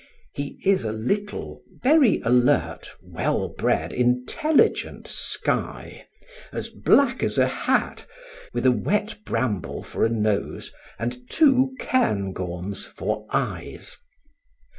[0.33, 6.05] He is a little, very alert, well bred, intelligent Skye,
[6.51, 8.07] as black as a hat,
[8.51, 13.95] with a wet bramble for a nose and two cairn gorms for eyes.